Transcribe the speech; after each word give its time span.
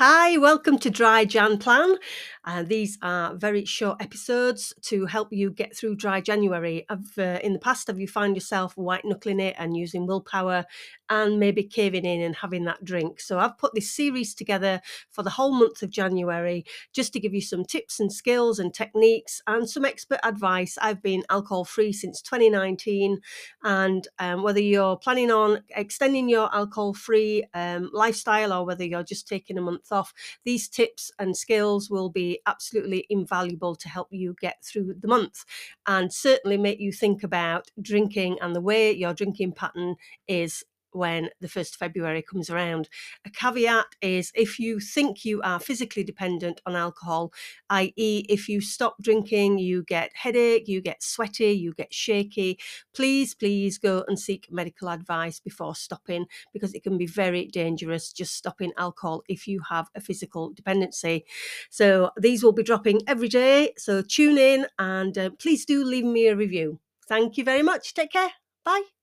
Hi, 0.00 0.38
welcome 0.38 0.78
to 0.78 0.88
Dry 0.88 1.26
Jan 1.26 1.58
Plan. 1.58 1.96
Uh, 2.44 2.62
these 2.62 2.96
are 3.02 3.34
very 3.34 3.64
short 3.66 4.00
episodes 4.00 4.72
to 4.80 5.04
help 5.04 5.28
you 5.30 5.50
get 5.50 5.76
through 5.76 5.94
dry 5.94 6.20
January. 6.20 6.86
Uh, 6.88 6.96
in 7.44 7.52
the 7.52 7.58
past, 7.58 7.86
have 7.86 8.00
you 8.00 8.08
found 8.08 8.34
yourself 8.34 8.74
white 8.76 9.04
knuckling 9.04 9.40
it 9.40 9.54
and 9.58 9.76
using 9.76 10.06
willpower 10.06 10.64
and 11.10 11.38
maybe 11.38 11.62
caving 11.62 12.06
in 12.06 12.22
and 12.22 12.36
having 12.36 12.64
that 12.64 12.82
drink? 12.82 13.20
So 13.20 13.38
I've 13.38 13.58
put 13.58 13.74
this 13.74 13.90
series 13.90 14.34
together 14.34 14.80
for 15.10 15.22
the 15.22 15.30
whole 15.30 15.52
month 15.52 15.82
of 15.82 15.90
January 15.90 16.64
just 16.94 17.12
to 17.12 17.20
give 17.20 17.34
you 17.34 17.42
some 17.42 17.62
tips 17.62 18.00
and 18.00 18.10
skills 18.10 18.58
and 18.58 18.72
techniques 18.72 19.42
and 19.46 19.68
some 19.68 19.84
expert 19.84 20.20
advice. 20.24 20.78
I've 20.80 21.02
been 21.02 21.24
alcohol 21.28 21.66
free 21.66 21.92
since 21.92 22.22
2019, 22.22 23.18
and 23.64 24.08
um, 24.18 24.42
whether 24.42 24.60
you're 24.60 24.96
planning 24.96 25.30
on 25.30 25.62
extending 25.76 26.30
your 26.30 26.52
alcohol 26.54 26.94
free 26.94 27.44
um, 27.52 27.90
lifestyle 27.92 28.52
or 28.54 28.64
whether 28.64 28.84
you're 28.84 29.02
just 29.02 29.28
taking 29.28 29.58
a 29.58 29.62
month 29.62 29.92
off, 29.92 30.14
these 30.44 30.68
tips 30.68 31.10
and 31.18 31.36
skills 31.36 31.90
will 31.90 32.08
be 32.08 32.29
absolutely 32.46 33.06
invaluable 33.08 33.74
to 33.74 33.88
help 33.88 34.08
you 34.10 34.34
get 34.40 34.62
through 34.62 34.94
the 35.00 35.08
month 35.08 35.44
and 35.86 36.12
certainly 36.12 36.56
make 36.56 36.80
you 36.80 36.92
think 36.92 37.22
about 37.22 37.70
drinking 37.80 38.38
and 38.40 38.54
the 38.54 38.60
way 38.60 38.92
your 38.92 39.14
drinking 39.14 39.52
pattern 39.52 39.96
is 40.28 40.64
when 40.92 41.30
the 41.40 41.48
1st 41.48 41.74
of 41.74 41.78
February 41.78 42.22
comes 42.22 42.50
around. 42.50 42.88
A 43.24 43.30
caveat 43.30 43.86
is 44.00 44.32
if 44.34 44.58
you 44.58 44.80
think 44.80 45.24
you 45.24 45.40
are 45.42 45.60
physically 45.60 46.04
dependent 46.04 46.60
on 46.66 46.76
alcohol, 46.76 47.32
i.e., 47.70 48.24
if 48.28 48.48
you 48.48 48.60
stop 48.60 48.96
drinking, 49.00 49.58
you 49.58 49.82
get 49.82 50.10
headache, 50.14 50.68
you 50.68 50.80
get 50.80 51.02
sweaty, 51.02 51.52
you 51.52 51.72
get 51.74 51.92
shaky, 51.92 52.58
please, 52.94 53.34
please 53.34 53.78
go 53.78 54.04
and 54.08 54.18
seek 54.18 54.48
medical 54.50 54.88
advice 54.88 55.40
before 55.40 55.74
stopping 55.74 56.26
because 56.52 56.74
it 56.74 56.82
can 56.82 56.98
be 56.98 57.06
very 57.06 57.46
dangerous 57.46 58.12
just 58.12 58.34
stopping 58.34 58.72
alcohol 58.76 59.22
if 59.28 59.46
you 59.46 59.60
have 59.68 59.88
a 59.94 60.00
physical 60.00 60.52
dependency. 60.52 61.24
So 61.70 62.10
these 62.16 62.42
will 62.42 62.52
be 62.52 62.62
dropping 62.62 63.00
every 63.06 63.28
day. 63.28 63.72
So 63.76 64.02
tune 64.02 64.38
in 64.38 64.66
and 64.78 65.16
uh, 65.16 65.30
please 65.38 65.64
do 65.64 65.84
leave 65.84 66.04
me 66.04 66.26
a 66.26 66.36
review. 66.36 66.80
Thank 67.08 67.36
you 67.36 67.44
very 67.44 67.62
much. 67.62 67.94
Take 67.94 68.12
care. 68.12 68.30
Bye. 68.64 68.99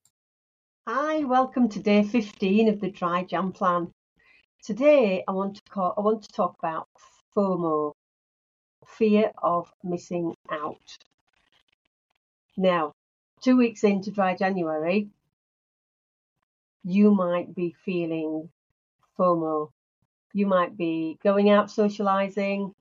Hi, 0.90 1.26
welcome 1.26 1.68
to 1.68 1.82
day 1.82 2.02
15 2.02 2.70
of 2.70 2.80
the 2.80 2.90
Dry 2.90 3.26
Jan 3.26 3.52
Plan. 3.52 3.92
Today 4.64 5.22
I 5.28 5.34
want 5.34 5.56
to 5.56 5.62
call, 5.70 5.94
I 5.98 6.00
want 6.00 6.22
to 6.22 6.32
talk 6.32 6.56
about 6.60 6.88
FOMO, 7.36 7.92
fear 8.86 9.34
of 9.44 9.70
missing 9.84 10.34
out. 10.50 10.98
Now, 12.56 12.94
two 13.42 13.58
weeks 13.58 13.84
into 13.84 14.12
dry 14.12 14.38
January, 14.38 15.10
you 16.86 17.14
might 17.14 17.54
be 17.54 17.76
feeling 17.84 18.48
FOMO. 19.20 19.72
You 20.32 20.48
might 20.48 20.78
be 20.78 21.20
going 21.22 21.50
out 21.50 21.70
socializing, 21.70 22.74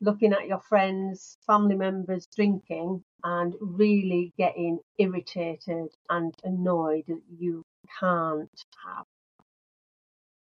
looking 0.00 0.32
at 0.32 0.46
your 0.46 0.60
friends, 0.60 1.38
family 1.46 1.74
members 1.74 2.26
drinking, 2.34 3.02
and 3.24 3.54
really 3.60 4.32
getting 4.38 4.78
irritated 4.98 5.88
and 6.08 6.34
annoyed 6.44 7.04
that 7.08 7.22
you 7.36 7.64
can't 7.98 8.64
have 8.84 9.04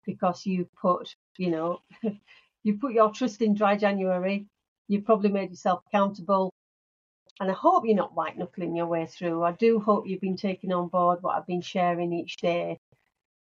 because 0.05 0.45
you 0.45 0.67
put, 0.81 1.15
you 1.37 1.49
know, 1.49 1.79
you 2.63 2.77
put 2.77 2.93
your 2.93 3.11
trust 3.11 3.41
in 3.41 3.53
dry 3.53 3.77
January. 3.77 4.47
You 4.87 5.01
probably 5.01 5.29
made 5.29 5.49
yourself 5.49 5.83
accountable. 5.87 6.51
And 7.39 7.49
I 7.49 7.53
hope 7.53 7.83
you're 7.85 7.95
not 7.95 8.15
white 8.15 8.37
knuckling 8.37 8.75
your 8.75 8.87
way 8.87 9.05
through. 9.05 9.43
I 9.43 9.53
do 9.53 9.79
hope 9.79 10.07
you've 10.07 10.21
been 10.21 10.37
taking 10.37 10.71
on 10.71 10.87
board 10.87 11.19
what 11.21 11.35
I've 11.35 11.47
been 11.47 11.61
sharing 11.61 12.13
each 12.13 12.37
day 12.37 12.79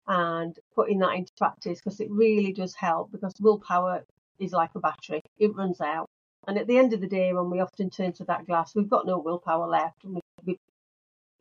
and 0.07 0.57
putting 0.75 0.99
that 0.99 1.15
into 1.15 1.31
practice 1.37 1.79
because 1.79 1.99
it 1.99 2.09
really 2.09 2.51
does 2.51 2.73
help 2.75 3.11
because 3.11 3.33
willpower 3.39 4.03
is 4.39 4.51
like 4.51 4.71
a 4.75 4.79
battery. 4.79 5.21
It 5.37 5.55
runs 5.55 5.81
out. 5.81 6.07
And 6.47 6.57
at 6.57 6.67
the 6.67 6.77
end 6.77 6.93
of 6.93 7.01
the 7.01 7.07
day, 7.07 7.33
when 7.33 7.49
we 7.49 7.59
often 7.59 7.89
turn 7.89 8.13
to 8.13 8.25
that 8.25 8.47
glass, 8.47 8.73
we've 8.73 8.89
got 8.89 9.05
no 9.05 9.19
willpower 9.19 9.67
left, 9.67 10.03
and 10.03 10.15
we 10.15 10.21
we, 10.45 10.57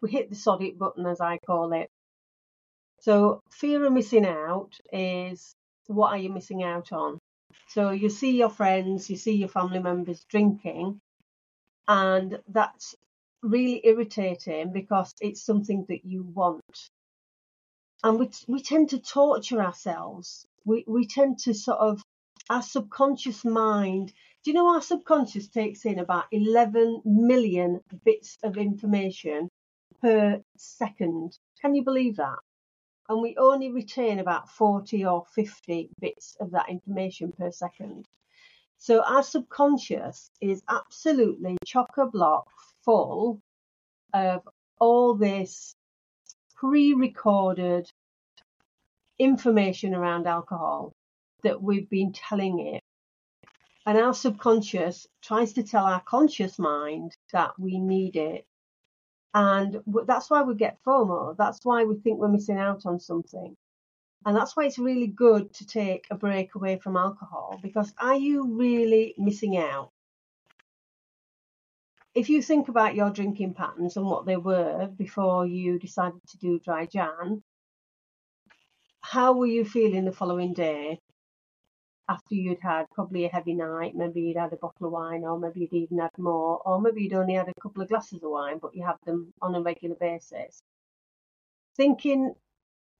we 0.03 0.11
hit 0.11 0.29
the 0.29 0.37
sod 0.37 0.63
it 0.63 0.79
button, 0.79 1.07
as 1.07 1.21
I 1.21 1.39
call 1.47 1.73
it. 1.73 1.89
So 3.01 3.41
fear 3.51 3.85
of 3.85 3.93
missing 3.93 4.27
out 4.27 4.73
is 4.93 5.55
what 5.87 6.11
are 6.11 6.19
you 6.19 6.31
missing 6.31 6.63
out 6.63 6.93
on? 6.93 7.19
So 7.69 7.91
you 7.91 8.11
see 8.11 8.37
your 8.37 8.51
friends, 8.51 9.09
you 9.09 9.17
see 9.17 9.37
your 9.37 9.49
family 9.49 9.79
members 9.79 10.25
drinking, 10.29 11.01
and 11.87 12.39
that's 12.49 12.95
really 13.43 13.81
irritating 13.85 14.73
because 14.73 15.15
it's 15.21 15.43
something 15.43 15.87
that 15.89 16.05
you 16.05 16.25
want. 16.25 16.91
And 18.03 18.19
we, 18.19 18.31
we 18.47 18.63
tend 18.63 18.91
to 18.91 18.99
torture 18.99 19.61
ourselves. 19.61 20.45
We, 20.65 20.85
we 20.87 21.07
tend 21.07 21.39
to 21.41 21.55
sort 21.55 21.79
of, 21.79 22.03
our 22.51 22.63
subconscious 22.63 23.45
mind 23.45 24.13
do 24.45 24.53
you 24.53 24.55
know 24.55 24.73
our 24.73 24.81
subconscious 24.81 25.49
takes 25.49 25.85
in 25.85 25.99
about 25.99 26.27
11 26.33 27.03
million 27.05 27.81
bits 28.05 28.39
of 28.43 28.57
information 28.57 29.51
per 30.01 30.41
second? 30.57 31.37
Can 31.61 31.75
you 31.75 31.83
believe 31.83 32.17
that? 32.17 32.39
And 33.09 33.21
we 33.21 33.37
only 33.37 33.73
retain 33.73 34.21
about 34.21 34.49
40 34.49 35.05
or 35.05 35.25
50 35.35 35.91
bits 36.01 36.37
of 36.41 36.53
that 36.53 36.69
information 36.69 37.33
per 37.33 37.51
second. 37.51 38.07
So 38.79 39.03
our 39.03 39.23
subconscious 39.23 40.31
is 40.41 40.63
absolutely 40.69 41.57
chock 41.67 41.99
a 41.99 42.07
block 42.07 42.49
full 42.85 43.41
of 44.15 44.49
all 44.79 45.15
this 45.15 45.75
pre 46.55 46.95
recorded 46.95 47.91
information 49.19 49.95
around 49.95 50.27
alcohol 50.29 50.95
that 51.43 51.63
we've 51.63 51.89
been 51.89 52.13
telling 52.13 52.61
it 52.61 52.83
and 53.89 53.97
our 53.97 54.13
subconscious 54.13 55.07
tries 55.23 55.55
to 55.55 55.63
tell 55.63 55.87
our 55.87 56.03
conscious 56.03 56.59
mind 56.59 57.17
that 57.33 57.59
we 57.59 57.79
need 57.79 58.17
it. 58.17 58.47
And 59.33 59.81
that's 60.07 60.29
why 60.29 60.43
we 60.43 60.57
get 60.57 60.77
FOMO. 60.87 61.35
That's 61.39 61.61
why 61.65 61.85
we 61.85 61.97
think 61.97 62.19
we're 62.19 62.29
missing 62.29 62.59
out 62.59 62.85
on 62.85 63.01
something. 63.01 63.57
And 64.27 64.37
that's 64.37 64.55
why 64.55 64.67
it's 64.67 64.79
really 64.79 65.07
good 65.07 65.55
to 65.55 65.67
take 65.67 66.07
a 66.11 66.17
break 66.17 66.55
away 66.55 66.77
from 66.77 66.99
alcohol 66.99 67.59
because 67.63 67.91
are 67.99 68.17
you 68.17 68.59
really 68.59 69.15
missing 69.17 69.57
out? 69.57 69.91
If 72.15 72.29
you 72.29 72.43
think 72.43 72.69
about 72.69 72.95
your 72.95 73.09
drinking 73.09 73.55
patterns 73.55 73.97
and 73.97 74.05
what 74.05 74.27
they 74.27 74.37
were 74.37 74.89
before 74.99 75.47
you 75.47 75.79
decided 75.79 76.21
to 76.29 76.37
do 76.37 76.59
dry 76.59 76.85
Jan, 76.85 77.43
how 79.01 79.33
were 79.33 79.47
you 79.47 79.65
feeling 79.65 80.05
the 80.05 80.13
following 80.13 80.53
day? 80.53 81.01
After 82.09 82.35
you'd 82.35 82.61
had 82.63 82.87
probably 82.95 83.27
a 83.27 83.29
heavy 83.29 83.55
night, 83.55 83.95
maybe 83.95 84.23
you'd 84.23 84.37
had 84.37 84.53
a 84.53 84.57
bottle 84.57 84.87
of 84.87 84.93
wine, 84.93 85.25
or 85.25 85.39
maybe 85.39 85.61
you'd 85.61 85.73
even 85.75 85.99
had 85.99 86.17
more, 86.17 86.61
or 86.65 86.81
maybe 86.81 87.03
you'd 87.03 87.13
only 87.13 87.35
had 87.35 87.49
a 87.49 87.61
couple 87.61 87.83
of 87.83 87.89
glasses 87.89 88.23
of 88.23 88.31
wine, 88.31 88.59
but 88.61 88.75
you 88.75 88.85
have 88.85 88.99
them 89.05 89.33
on 89.43 89.55
a 89.55 89.61
regular 89.61 89.97
basis. 89.97 90.63
Thinking 91.77 92.35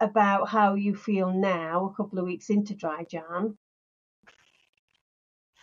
about 0.01 0.49
how 0.49 0.75
you 0.75 0.95
feel 0.95 1.33
now, 1.33 1.87
a 1.87 1.95
couple 1.97 2.19
of 2.19 2.27
weeks 2.27 2.51
into 2.51 2.75
dry 2.75 3.05
Jan, 3.05 3.57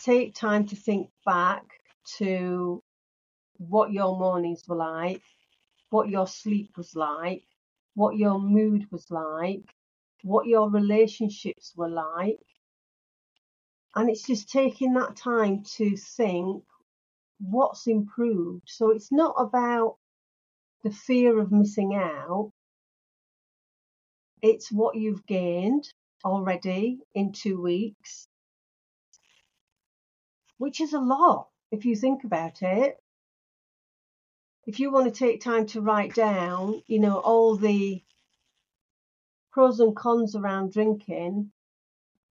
take 0.02 0.34
time 0.36 0.66
to 0.68 0.76
think 0.76 1.10
back 1.26 1.64
to 2.18 2.82
what 3.58 3.92
your 3.92 4.18
mornings 4.18 4.64
were 4.68 4.76
like, 4.76 5.22
what 5.90 6.10
your 6.10 6.28
sleep 6.28 6.72
was 6.78 6.96
like, 6.96 7.44
what 7.94 8.18
your 8.18 8.40
mood 8.40 8.88
was 8.92 9.06
like, 9.10 9.64
what 10.24 10.48
your 10.48 10.70
relationships 10.70 11.74
were 11.78 11.90
like, 11.90 12.40
and 13.96 14.10
it's 14.10 14.24
just 14.24 14.50
taking 14.50 14.94
that 14.94 15.16
time 15.16 15.64
to 15.78 15.96
think 15.96 16.64
what's 17.40 17.88
improved. 17.88 18.64
So 18.68 18.92
it's 18.92 19.12
not 19.12 19.36
about 19.38 19.98
the 20.84 20.92
fear 20.92 21.40
of 21.40 21.52
missing 21.52 21.96
out, 21.96 22.52
it's 24.42 24.72
what 24.72 24.96
you've 24.96 25.26
gained 25.26 25.88
already 26.24 27.00
in 27.16 27.32
two 27.32 27.60
weeks, 27.62 28.28
which 30.58 30.80
is 30.82 30.94
a 30.94 31.00
lot 31.00 31.48
if 31.72 31.86
you 31.86 31.96
think 31.96 32.24
about 32.24 32.62
it. 32.62 32.98
If 34.68 34.80
you 34.80 34.92
want 34.92 35.06
to 35.06 35.12
take 35.12 35.42
time 35.42 35.68
to 35.68 35.82
write 35.82 36.16
down, 36.16 36.82
you 36.88 37.00
know, 37.00 37.18
all 37.18 37.56
the 37.56 38.04
pros 39.52 39.80
and 39.80 39.96
cons 39.96 40.36
around 40.36 40.74
drinking, 40.74 41.52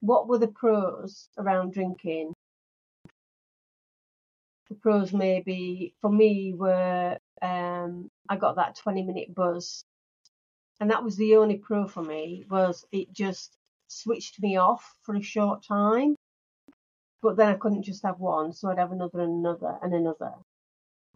what 0.04 0.28
were 0.28 0.38
the 0.38 0.48
pros 0.48 1.28
around 1.38 1.72
drinking? 1.72 2.34
The 4.68 4.74
pros 4.74 5.14
maybe 5.14 5.94
for 6.00 6.10
me 6.10 6.52
were 6.54 7.18
um, 7.40 8.10
I 8.28 8.36
got 8.36 8.56
that 8.56 8.76
20 8.76 9.02
minute 9.02 9.34
buzz, 9.34 9.82
and 10.80 10.90
that 10.90 11.02
was 11.02 11.16
the 11.16 11.36
only 11.36 11.56
pro 11.56 11.86
for 11.86 12.02
me. 12.02 12.44
Was 12.50 12.84
it 12.92 13.12
just 13.12 13.56
switched 13.88 14.42
me 14.42 14.56
off 14.56 14.94
for 15.02 15.14
a 15.14 15.22
short 15.22 15.64
time, 15.64 16.16
but 17.22 17.36
then 17.36 17.48
I 17.48 17.54
couldn't 17.54 17.84
just 17.84 18.02
have 18.02 18.20
one, 18.20 18.52
so 18.52 18.68
I'd 18.68 18.78
have 18.78 18.92
another 18.92 19.20
and 19.20 19.46
another 19.46 19.78
and 19.82 19.94
another, 19.94 20.32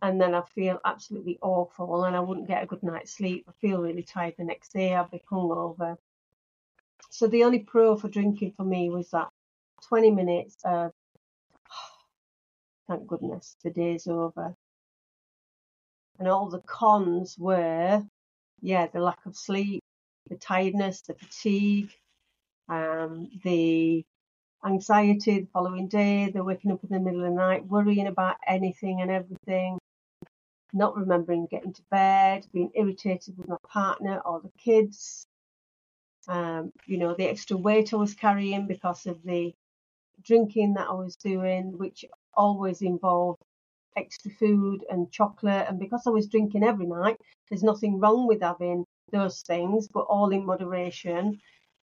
and 0.00 0.18
then 0.20 0.34
I 0.34 0.42
feel 0.42 0.80
absolutely 0.84 1.38
awful, 1.42 2.04
and 2.04 2.16
I 2.16 2.20
wouldn't 2.20 2.48
get 2.48 2.62
a 2.62 2.66
good 2.66 2.82
night's 2.82 3.12
sleep. 3.12 3.44
I 3.48 3.52
feel 3.60 3.82
really 3.82 4.02
tired 4.02 4.34
the 4.38 4.44
next 4.44 4.72
day. 4.72 4.94
I'd 4.94 5.10
be 5.10 5.22
hungover. 5.30 5.98
So 7.10 7.26
the 7.26 7.44
only 7.44 7.60
pro 7.60 7.96
for 7.96 8.08
drinking 8.08 8.52
for 8.56 8.64
me 8.64 8.90
was 8.90 9.10
that 9.10 9.28
20 9.88 10.10
minutes 10.10 10.56
of, 10.64 10.92
thank 12.88 13.06
goodness, 13.06 13.56
the 13.62 13.70
day's 13.70 14.06
over. 14.06 14.54
And 16.18 16.28
all 16.28 16.48
the 16.48 16.60
cons 16.60 17.36
were, 17.38 18.04
yeah, 18.60 18.86
the 18.88 19.00
lack 19.00 19.24
of 19.26 19.36
sleep, 19.36 19.82
the 20.28 20.36
tiredness, 20.36 21.02
the 21.02 21.14
fatigue, 21.14 21.90
um, 22.68 23.30
the 23.44 24.04
anxiety 24.64 25.40
the 25.40 25.48
following 25.52 25.88
day, 25.88 26.30
the 26.30 26.42
waking 26.44 26.72
up 26.72 26.82
in 26.82 26.90
the 26.90 27.00
middle 27.00 27.24
of 27.24 27.30
the 27.30 27.36
night, 27.36 27.66
worrying 27.66 28.08
about 28.08 28.36
anything 28.46 29.00
and 29.00 29.10
everything, 29.10 29.78
not 30.72 30.96
remembering 30.96 31.46
getting 31.50 31.72
to 31.72 31.82
bed, 31.90 32.46
being 32.52 32.72
irritated 32.74 33.38
with 33.38 33.48
my 33.48 33.56
partner 33.68 34.20
or 34.24 34.40
the 34.40 34.50
kids, 34.58 35.27
um, 36.28 36.72
you 36.86 36.98
know, 36.98 37.14
the 37.14 37.28
extra 37.28 37.56
weight 37.56 37.92
I 37.94 37.96
was 37.98 38.14
carrying 38.14 38.66
because 38.68 39.06
of 39.06 39.22
the 39.24 39.54
drinking 40.24 40.74
that 40.74 40.88
I 40.88 40.94
was 40.94 41.16
doing, 41.16 41.78
which 41.78 42.04
always 42.34 42.82
involved 42.82 43.40
extra 43.96 44.30
food 44.32 44.84
and 44.90 45.10
chocolate. 45.12 45.66
And 45.68 45.78
because 45.78 46.04
I 46.06 46.10
was 46.10 46.28
drinking 46.28 46.64
every 46.64 46.86
night, 46.86 47.18
there's 47.50 47.62
nothing 47.64 48.00
wrong 48.00 48.26
with 48.26 48.42
having 48.42 48.84
those 49.12 49.42
things, 49.42 49.88
but 49.88 50.06
all 50.08 50.30
in 50.30 50.46
moderation. 50.46 51.40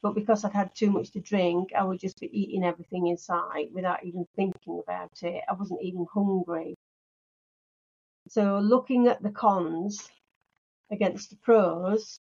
But 0.01 0.15
because 0.15 0.45
I'd 0.45 0.53
had 0.53 0.75
too 0.75 0.91
much 0.91 1.11
to 1.11 1.21
drink, 1.21 1.71
I 1.77 1.83
would 1.83 1.99
just 1.99 2.19
be 2.19 2.29
eating 2.39 2.63
everything 2.65 3.07
inside 3.07 3.67
without 3.73 4.05
even 4.05 4.25
thinking 4.35 4.81
about 4.83 5.11
it. 5.23 5.43
I 5.49 5.53
wasn't 5.53 5.81
even 5.83 6.07
hungry. 6.13 6.75
So, 8.29 8.59
looking 8.59 9.07
at 9.07 9.21
the 9.23 9.31
cons 9.31 10.09
against 10.91 11.31
the 11.31 11.37
pros, 11.37 12.19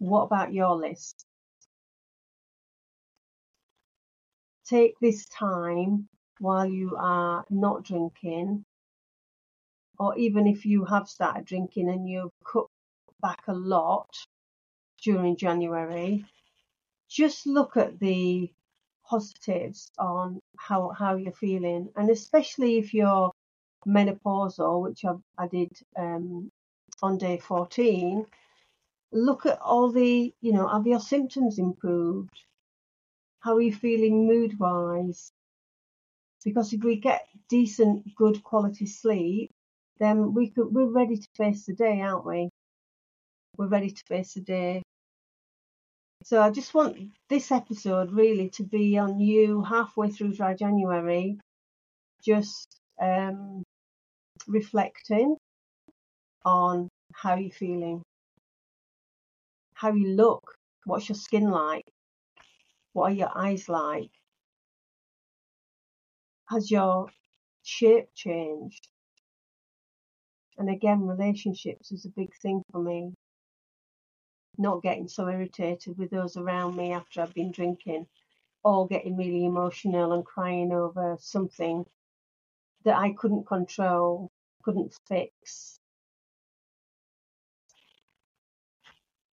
what 0.00 0.22
about 0.24 0.52
your 0.54 0.76
list? 0.76 1.26
Take 4.68 4.98
this 5.00 5.24
time 5.26 6.08
while 6.40 6.66
you 6.66 6.94
are 6.98 7.44
not 7.48 7.84
drinking, 7.84 8.64
or 9.98 10.16
even 10.18 10.46
if 10.46 10.66
you 10.66 10.84
have 10.84 11.08
started 11.08 11.46
drinking 11.46 11.88
and 11.88 12.08
you've 12.08 12.32
cut 12.44 12.66
back 13.20 13.42
a 13.48 13.54
lot 13.54 14.10
during 15.02 15.36
January, 15.36 16.24
just 17.08 17.46
look 17.46 17.76
at 17.76 17.98
the 17.98 18.52
positives 19.06 19.90
on 19.98 20.40
how, 20.58 20.90
how 20.90 21.16
you're 21.16 21.32
feeling, 21.32 21.88
and 21.96 22.10
especially 22.10 22.76
if 22.78 22.92
you're 22.92 23.32
menopausal, 23.86 24.82
which 24.82 25.04
I, 25.04 25.14
I 25.38 25.48
did 25.48 25.72
um, 25.96 26.50
on 27.02 27.16
day 27.16 27.38
14, 27.38 28.26
look 29.12 29.46
at 29.46 29.60
all 29.60 29.90
the, 29.90 30.34
you 30.40 30.52
know, 30.52 30.68
have 30.68 30.86
your 30.86 31.00
symptoms 31.00 31.58
improved? 31.58 32.38
How 33.40 33.56
are 33.56 33.60
you 33.60 33.72
feeling 33.72 34.26
mood 34.26 34.58
wise? 34.58 35.30
Because 36.44 36.72
if 36.72 36.82
we 36.82 36.96
get 36.96 37.26
decent, 37.48 38.14
good 38.16 38.42
quality 38.42 38.86
sleep, 38.86 39.50
then 39.98 40.34
we 40.34 40.50
could, 40.50 40.72
we're 40.72 40.90
ready 40.90 41.16
to 41.16 41.28
face 41.36 41.66
the 41.66 41.74
day, 41.74 42.00
aren't 42.00 42.26
we? 42.26 42.48
We're 43.56 43.68
ready 43.68 43.90
to 43.90 44.02
face 44.08 44.34
the 44.34 44.40
day. 44.40 44.82
So 46.24 46.40
I 46.40 46.50
just 46.50 46.74
want 46.74 46.98
this 47.28 47.50
episode 47.52 48.12
really 48.12 48.50
to 48.50 48.64
be 48.64 48.98
on 48.98 49.20
you 49.20 49.62
halfway 49.62 50.10
through 50.10 50.34
dry 50.34 50.54
January, 50.54 51.38
just 52.24 52.76
um, 53.00 53.62
reflecting 54.46 55.36
on 56.44 56.88
how 57.14 57.36
you're 57.36 57.50
feeling, 57.50 58.02
how 59.74 59.92
you 59.92 60.08
look, 60.08 60.54
what's 60.84 61.08
your 61.08 61.16
skin 61.16 61.50
like, 61.50 61.84
what 62.98 63.12
are 63.12 63.14
your 63.14 63.30
eyes 63.32 63.68
like, 63.68 64.10
has 66.48 66.68
your 66.68 67.08
shape 67.62 68.08
changed? 68.14 68.88
And 70.58 70.68
again, 70.68 71.06
relationships 71.06 71.92
is 71.92 72.04
a 72.04 72.08
big 72.16 72.30
thing 72.42 72.60
for 72.72 72.82
me. 72.82 73.14
Not 74.56 74.82
getting 74.82 75.06
so 75.06 75.28
irritated 75.28 75.96
with 75.96 76.10
those 76.10 76.36
around 76.36 76.74
me 76.74 76.90
after 76.90 77.20
I've 77.20 77.34
been 77.34 77.52
drinking, 77.52 78.06
or 78.64 78.88
getting 78.88 79.16
really 79.16 79.44
emotional 79.44 80.12
and 80.12 80.24
crying 80.24 80.72
over 80.72 81.16
something 81.20 81.84
that 82.84 82.96
I 82.96 83.12
couldn't 83.12 83.46
control, 83.46 84.28
couldn't 84.64 84.92
fix. 85.08 85.78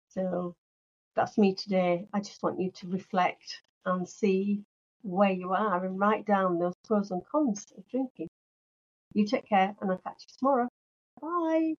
So 0.08 0.56
that's 1.14 1.38
me 1.38 1.54
today. 1.54 2.06
I 2.12 2.20
just 2.20 2.42
want 2.42 2.60
you 2.60 2.70
to 2.72 2.88
reflect 2.88 3.62
and 3.84 4.08
see 4.08 4.62
where 5.02 5.32
you 5.32 5.52
are 5.52 5.84
and 5.84 5.98
write 5.98 6.26
down 6.26 6.58
those 6.58 6.74
pros 6.86 7.10
and 7.10 7.22
cons 7.26 7.66
of 7.76 7.86
drinking. 7.88 8.28
You 9.14 9.26
take 9.26 9.48
care 9.48 9.74
and 9.80 9.90
I'll 9.90 9.98
catch 9.98 10.24
you 10.28 10.34
tomorrow. 10.38 10.68
Bye. 11.20 11.74